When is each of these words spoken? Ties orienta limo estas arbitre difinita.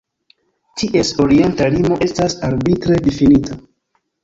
Ties 0.81 1.11
orienta 1.25 1.67
limo 1.75 1.99
estas 2.07 2.39
arbitre 2.51 3.01
difinita. 3.11 3.63